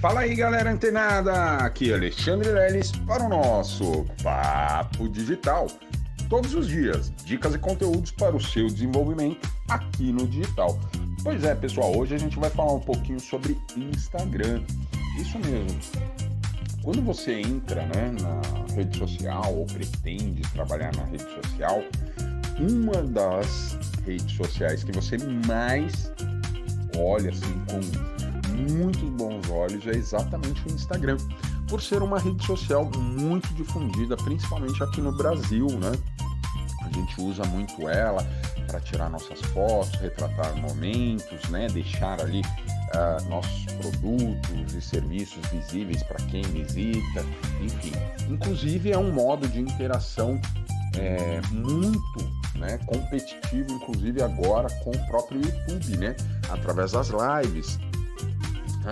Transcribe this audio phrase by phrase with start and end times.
[0.00, 1.56] Fala aí, galera antenada!
[1.56, 5.66] Aqui é Alexandre Leles para o nosso Papo Digital.
[6.28, 10.78] Todos os dias, dicas e conteúdos para o seu desenvolvimento aqui no digital.
[11.24, 14.62] Pois é, pessoal, hoje a gente vai falar um pouquinho sobre Instagram.
[15.18, 15.80] Isso mesmo.
[16.80, 21.82] Quando você entra né, na rede social ou pretende trabalhar na rede social,
[22.56, 23.76] uma das
[24.06, 26.12] redes sociais que você mais
[26.96, 28.27] olha assim com
[28.58, 31.16] muitos bons olhos é exatamente o Instagram,
[31.68, 35.92] por ser uma rede social muito difundida, principalmente aqui no Brasil, né?
[36.82, 38.26] A gente usa muito ela
[38.66, 41.66] para tirar nossas fotos, retratar momentos, né?
[41.68, 47.24] Deixar ali uh, nossos produtos e serviços visíveis para quem visita,
[47.60, 47.92] enfim.
[48.28, 50.40] Inclusive é um modo de interação
[50.96, 56.16] é, muito né, competitivo, inclusive agora com o próprio YouTube, né?
[56.50, 57.78] Através das lives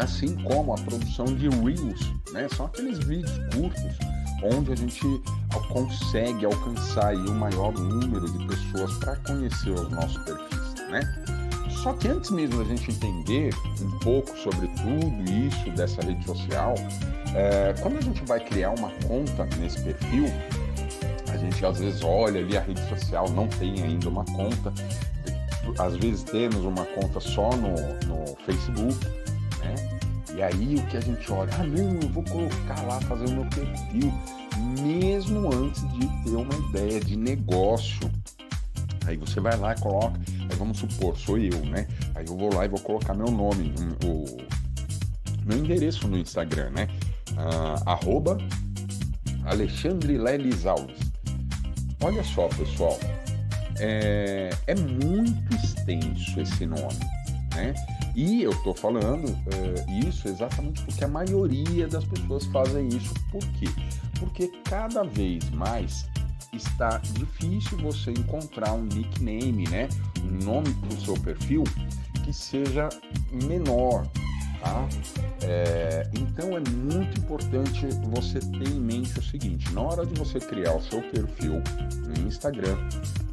[0.00, 2.48] assim como a produção de Reels, né?
[2.54, 3.98] São aqueles vídeos curtos
[4.42, 5.22] onde a gente
[5.68, 11.00] consegue alcançar o maior número de pessoas para conhecer os nossos perfis, né?
[11.82, 16.74] Só que antes mesmo da gente entender um pouco sobre tudo isso dessa rede social,
[17.34, 20.26] é, quando a gente vai criar uma conta nesse perfil,
[21.32, 24.72] a gente às vezes olha ali a rede social, não tem ainda uma conta,
[25.78, 27.70] às vezes temos uma conta só no,
[28.06, 28.96] no Facebook,
[30.34, 33.32] e aí o que a gente olha, ah não, eu vou colocar lá, fazer o
[33.32, 34.12] meu perfil,
[34.82, 38.10] mesmo antes de ter uma ideia de negócio.
[39.06, 41.86] Aí você vai lá e coloca, aí vamos supor, sou eu, né?
[42.14, 43.72] Aí eu vou lá e vou colocar meu nome,
[44.04, 44.26] o
[45.46, 46.88] meu endereço no Instagram, né?
[47.36, 48.36] Ah, arroba
[49.44, 50.98] Alexandre Lelis Alves.
[52.02, 52.98] Olha só, pessoal,
[53.78, 56.98] é, é muito extenso esse nome,
[57.56, 57.74] né?
[58.14, 63.12] E eu estou falando uh, isso exatamente porque a maioria das pessoas fazem isso.
[63.30, 63.66] Por quê?
[64.18, 66.06] Porque cada vez mais
[66.52, 69.88] está difícil você encontrar um nickname, né?
[70.22, 71.64] Um nome para o seu perfil
[72.24, 72.88] que seja
[73.30, 74.06] menor,
[74.60, 74.88] tá?
[75.42, 80.38] É, então é muito importante você ter em mente o seguinte: na hora de você
[80.40, 81.62] criar o seu perfil
[82.06, 82.76] no Instagram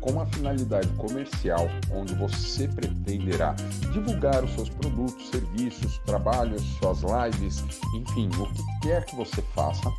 [0.03, 3.55] com uma finalidade comercial, onde você pretenderá
[3.93, 7.63] divulgar os seus produtos, serviços, trabalhos, suas lives,
[7.95, 9.89] enfim, o que quer que você faça,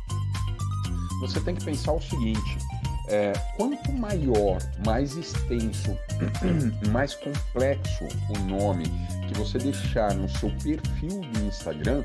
[1.21, 2.57] você tem que pensar o seguinte:
[3.07, 5.97] é, quanto maior, mais extenso,
[6.91, 8.85] mais complexo o nome
[9.27, 12.03] que você deixar no seu perfil do Instagram,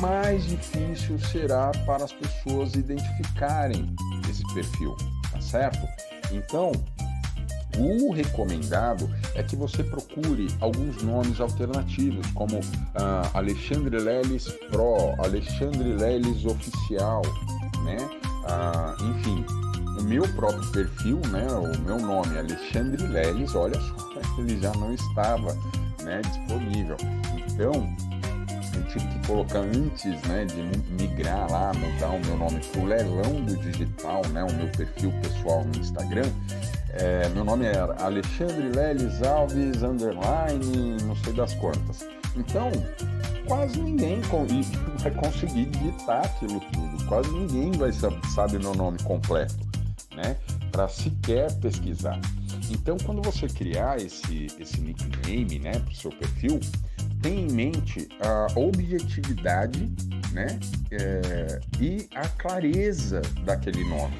[0.00, 3.92] mais difícil será para as pessoas identificarem
[4.30, 4.94] esse perfil,
[5.32, 6.13] tá certo?
[6.34, 6.72] Então,
[7.78, 15.92] o recomendado é que você procure alguns nomes alternativos, como uh, Alexandre Leles Pro, Alexandre
[15.94, 17.22] Leles Oficial,
[17.84, 17.96] né?
[18.44, 19.44] Uh, enfim,
[19.98, 23.96] o meu próprio perfil, né, o meu nome, Alexandre Leles, olha só,
[24.38, 25.54] ele já não estava
[26.02, 26.96] né, disponível.
[27.48, 27.72] Então,
[28.76, 32.86] eu tive que colocar antes né, de migrar lá, mudar o meu nome para o
[32.86, 36.30] Leilão do Digital, né, o meu perfil pessoal no Instagram.
[36.90, 42.06] É, meu nome era Alexandre Leles Alves, underline, não sei das quantas.
[42.36, 42.70] Então,
[43.46, 44.20] quase ninguém
[44.98, 49.74] vai conseguir digitar aquilo tudo, quase ninguém vai saber meu nome completo
[50.14, 50.36] né?
[50.70, 52.18] Para sequer pesquisar.
[52.70, 56.60] Então, quando você criar esse, esse nickname, né, para o seu perfil,
[57.24, 59.90] tenha em mente a objetividade,
[60.32, 64.14] né, é, e a clareza daquele nome.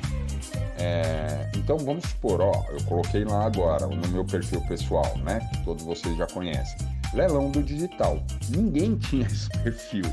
[0.78, 5.65] É, então, vamos supor, ó, eu coloquei lá agora no meu perfil pessoal, né, que
[5.65, 6.78] todos vocês já conhecem,
[7.12, 8.25] Leilão do Digital.
[8.48, 10.04] Ninguém tinha esse perfil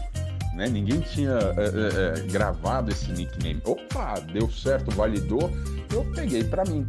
[0.54, 0.68] né?
[0.68, 3.62] Ninguém tinha é, é, é, gravado esse nickname.
[3.64, 5.50] Opa, deu certo, validou,
[5.94, 6.86] eu peguei para mim.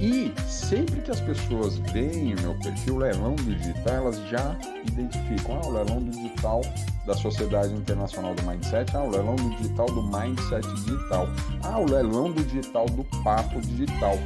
[0.00, 5.66] E sempre que as pessoas veem o meu perfil Leilão Digital, elas já identificam ah,
[5.66, 6.60] o Leilão Digital
[7.04, 11.28] da Sociedade Internacional do Mindset, ah, o Leilão Digital do Mindset Digital,
[11.64, 14.16] ah, o Leilão do Digital do Papo Digital.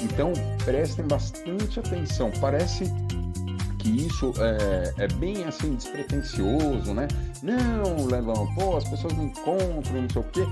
[0.00, 0.32] Então
[0.64, 2.30] prestem bastante atenção.
[2.40, 2.84] Parece
[3.78, 7.08] que isso é, é, bem assim despretensioso, né?
[7.42, 10.46] Não, Levão, pô, as pessoas me encontram, não sei o quê.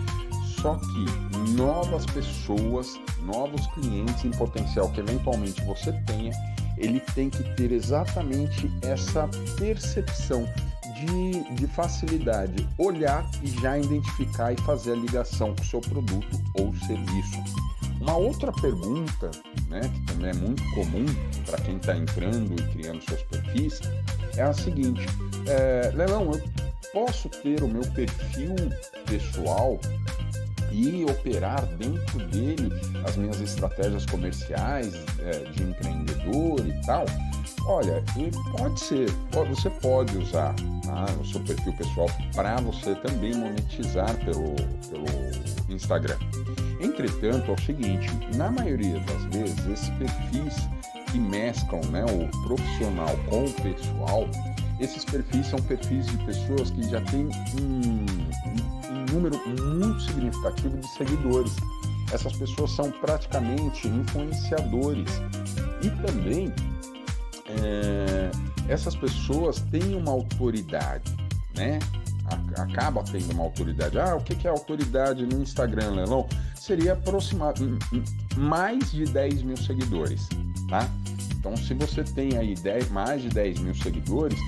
[0.61, 6.33] Só que novas pessoas, novos clientes em potencial que eventualmente você tenha,
[6.77, 10.47] ele tem que ter exatamente essa percepção
[10.95, 16.41] de, de facilidade, olhar e já identificar e fazer a ligação com o seu produto
[16.55, 17.39] ou serviço.
[18.01, 19.31] Uma outra pergunta,
[19.69, 21.05] né, que também é muito comum
[21.45, 23.81] para quem está entrando e criando seus perfis,
[24.37, 25.05] é a seguinte:
[25.47, 26.41] é, Leilão, eu
[26.93, 28.55] posso ter o meu perfil
[29.07, 29.79] pessoal
[30.73, 32.71] e operar dentro dele
[33.05, 37.05] as minhas estratégias comerciais é, de empreendedor e tal?
[37.67, 38.03] Olha,
[38.57, 40.55] pode ser, você pode usar
[40.85, 44.55] tá, o seu perfil pessoal para você também monetizar pelo,
[44.89, 46.17] pelo Instagram.
[46.81, 50.55] Entretanto, é o seguinte, na maioria das vezes, esses perfis
[51.11, 54.29] que mesclam né, o profissional com o pessoal,
[54.81, 57.27] esses perfis são perfis de pessoas que já têm
[57.61, 58.07] um,
[58.49, 58.68] um
[59.13, 61.57] número muito significativo de seguidores.
[62.13, 65.11] Essas pessoas são praticamente influenciadores
[65.83, 66.53] e também
[67.63, 68.31] é,
[68.69, 71.17] essas pessoas têm uma autoridade,
[71.57, 71.79] né?
[72.59, 73.99] Acaba tendo uma autoridade.
[73.99, 76.29] Ah, o que é autoridade no Instagram, Leilão?
[76.55, 77.87] Seria aproximadamente
[78.37, 80.29] mais de 10 mil seguidores,
[80.69, 80.87] tá?
[81.39, 84.39] Então, se você tem aí 10, mais de 10 mil seguidores,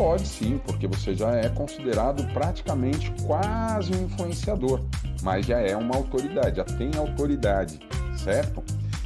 [0.00, 4.80] pode sim, porque você já é considerado praticamente quase um influenciador,
[5.22, 7.78] mas já é uma autoridade, já tem autoridade,
[8.16, 8.64] certo?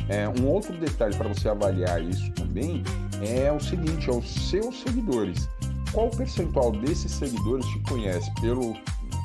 [0.09, 2.81] É, um outro detalhe para você avaliar isso também
[3.21, 5.49] é o seguinte: é os seus seguidores.
[5.91, 8.77] Qual percentual desses seguidores te conhece pelo,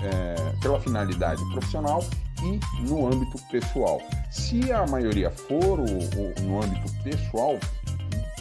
[0.01, 2.03] é, pela finalidade profissional
[2.41, 4.01] e no âmbito pessoal?
[4.31, 7.59] Se a maioria for o, o, no âmbito pessoal,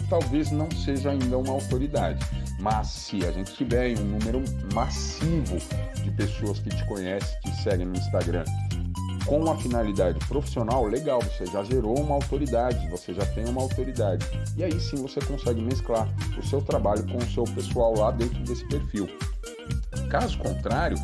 [0.08, 2.24] talvez não seja ainda uma autoridade.
[2.58, 4.42] Mas se a gente tiver um número
[4.74, 5.58] massivo
[6.02, 8.44] de pessoas que te conhecem, te seguem no Instagram
[9.28, 14.26] com uma finalidade profissional, legal, você já gerou uma autoridade, você já tem uma autoridade.
[14.56, 16.08] E aí sim você consegue mesclar
[16.38, 19.06] o seu trabalho com o seu pessoal lá dentro desse perfil.
[20.10, 20.96] Caso contrário,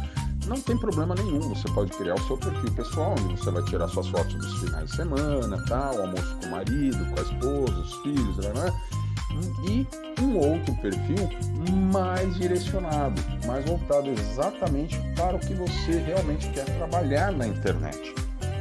[0.47, 1.41] não tem problema nenhum.
[1.41, 4.91] Você pode criar o seu perfil pessoal, onde você vai tirar suas fotos dos finais
[4.91, 8.53] de semana, tal, almoço com o marido, com a esposa, os filhos, né?
[8.55, 8.73] né?
[9.69, 9.87] E
[10.21, 11.29] um outro perfil
[11.93, 18.15] mais direcionado, mais voltado exatamente para o que você realmente quer trabalhar na internet.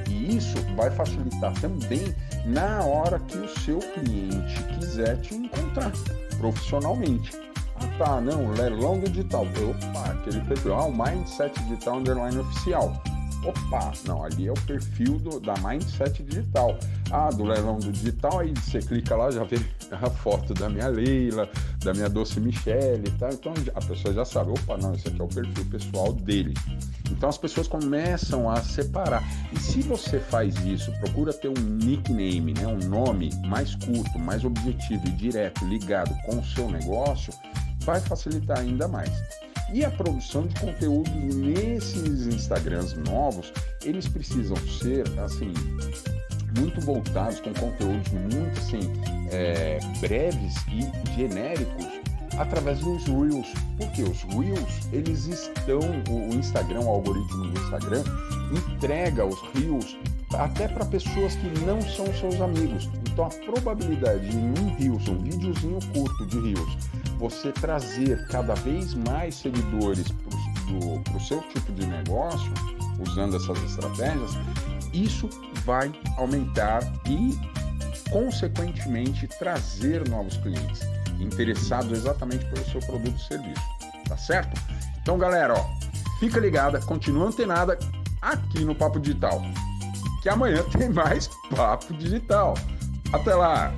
[0.09, 2.13] E isso vai facilitar também
[2.45, 5.91] na hora que o seu cliente quiser te encontrar
[6.37, 7.31] profissionalmente.
[7.75, 9.45] Ah tá, não, leilão digital.
[9.45, 13.01] Opa, aquele perfil, ah, o Mindset Digital Underline Oficial
[13.45, 16.77] opa, não, ali é o perfil do, da Mindset Digital.
[17.11, 19.57] Ah, do leilão do digital, aí você clica lá, já vê
[20.01, 21.49] a foto da minha Leila,
[21.83, 23.29] da minha doce Michelle e tal.
[23.31, 26.53] Então a pessoa já sabe, opa, não, esse aqui é o perfil pessoal dele.
[27.11, 29.23] Então as pessoas começam a separar.
[29.51, 34.43] E se você faz isso, procura ter um nickname, né, um nome mais curto, mais
[34.43, 37.33] objetivo e direto, ligado com o seu negócio,
[37.81, 39.11] vai facilitar ainda mais.
[39.73, 43.51] E a produção de conteúdo nesses Instagrams novos,
[43.83, 45.51] eles precisam ser assim
[46.59, 48.91] muito voltados com conteúdos muito assim
[49.31, 51.85] é, breves e genéricos
[52.37, 53.53] através dos Reels.
[53.77, 55.79] Porque os Reels, eles estão,
[56.09, 58.03] o Instagram, o algoritmo do Instagram,
[58.51, 59.97] entrega os Reels
[60.35, 62.89] até para pessoas que não são seus amigos.
[63.11, 66.77] Então a probabilidade de um Reels, um videozinho curto de Reels,
[67.19, 70.07] você trazer cada vez mais seguidores
[71.03, 72.51] para o seu tipo de negócio,
[72.99, 74.31] usando essas estratégias,
[74.93, 75.29] isso
[75.65, 77.37] vai aumentar e,
[78.09, 80.81] consequentemente, trazer novos clientes
[81.19, 83.61] interessados exatamente pelo seu produto ou serviço.
[84.07, 84.59] Tá certo?
[85.01, 85.65] Então, galera, ó,
[86.19, 87.77] fica ligada, continua antenada
[88.21, 89.41] aqui no Papo Digital.
[90.21, 92.53] Que amanhã tem mais Papo Digital.
[93.11, 93.73] Até lá!